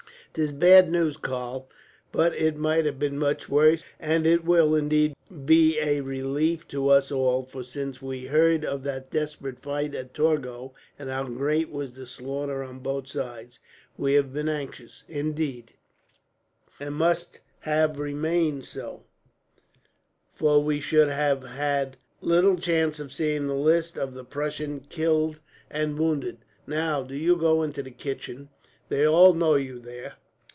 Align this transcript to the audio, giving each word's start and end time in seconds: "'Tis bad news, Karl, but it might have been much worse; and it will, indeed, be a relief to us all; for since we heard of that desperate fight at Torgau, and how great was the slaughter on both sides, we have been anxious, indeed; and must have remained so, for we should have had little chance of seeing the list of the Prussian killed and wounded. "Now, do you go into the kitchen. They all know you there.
"'Tis 0.33 0.53
bad 0.53 0.89
news, 0.89 1.17
Karl, 1.17 1.67
but 2.13 2.33
it 2.35 2.55
might 2.55 2.85
have 2.85 2.97
been 2.97 3.19
much 3.19 3.49
worse; 3.49 3.83
and 3.99 4.25
it 4.25 4.45
will, 4.45 4.73
indeed, 4.73 5.13
be 5.43 5.77
a 5.77 5.99
relief 5.99 6.65
to 6.65 6.87
us 6.87 7.11
all; 7.11 7.43
for 7.43 7.63
since 7.65 8.01
we 8.01 8.27
heard 8.27 8.63
of 8.63 8.81
that 8.83 9.11
desperate 9.11 9.59
fight 9.59 9.93
at 9.93 10.13
Torgau, 10.13 10.71
and 10.97 11.09
how 11.09 11.25
great 11.25 11.69
was 11.69 11.91
the 11.91 12.07
slaughter 12.07 12.63
on 12.63 12.79
both 12.79 13.09
sides, 13.09 13.59
we 13.97 14.13
have 14.13 14.31
been 14.31 14.47
anxious, 14.47 15.03
indeed; 15.09 15.71
and 16.79 16.95
must 16.95 17.41
have 17.59 17.99
remained 17.99 18.63
so, 18.63 19.03
for 20.33 20.63
we 20.63 20.79
should 20.79 21.09
have 21.09 21.43
had 21.43 21.97
little 22.21 22.55
chance 22.55 23.01
of 23.01 23.11
seeing 23.11 23.47
the 23.47 23.53
list 23.53 23.97
of 23.97 24.13
the 24.13 24.23
Prussian 24.23 24.79
killed 24.79 25.41
and 25.69 25.99
wounded. 25.99 26.37
"Now, 26.65 27.03
do 27.03 27.17
you 27.17 27.35
go 27.35 27.61
into 27.63 27.83
the 27.83 27.91
kitchen. 27.91 28.47
They 28.87 29.05
all 29.05 29.33
know 29.33 29.55
you 29.55 29.77
there. 29.79 30.13